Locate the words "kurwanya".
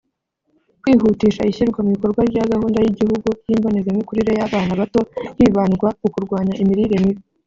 6.13-6.53